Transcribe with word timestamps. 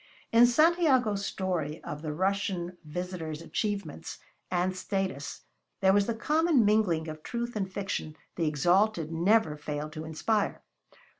In 0.31 0.47
Santiago's 0.47 1.23
story 1.27 1.79
of 1.83 2.01
the 2.01 2.11
Russian 2.11 2.75
visitor's 2.83 3.39
achievements 3.39 4.17
and 4.49 4.75
status 4.75 5.41
there 5.79 5.93
was 5.93 6.07
the 6.07 6.15
common 6.15 6.65
mingling 6.65 7.07
of 7.07 7.21
truth 7.21 7.55
and 7.55 7.71
fiction 7.71 8.15
the 8.35 8.47
exalted 8.47 9.11
never 9.11 9.55
fail 9.55 9.91
to 9.91 10.03
inspire. 10.03 10.63